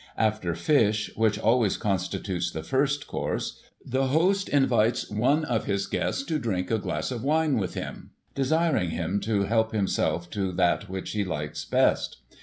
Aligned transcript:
After 0.17 0.55
fish, 0.55 1.11
which 1.15 1.37
always 1.37 1.77
constitutes 1.77 2.49
the 2.49 2.63
first 2.63 3.05
course, 3.05 3.61
the 3.85 4.07
host 4.07 4.49
invites 4.49 5.07
one 5.11 5.45
of 5.45 5.65
his 5.65 5.85
guests 5.85 6.23
to 6.23 6.39
drink 6.39 6.71
a 6.71 6.79
glass 6.79 7.11
of 7.11 7.23
wine 7.23 7.59
with 7.59 7.75
him, 7.75 8.09
desiring 8.33 8.89
him 8.89 9.19
to 9.19 9.43
help 9.43 9.73
himself 9.73 10.27
to 10.31 10.51
that 10.53 10.89
which 10.89 11.11
he 11.11 11.23
likes 11.23 11.65
best. 11.65 12.17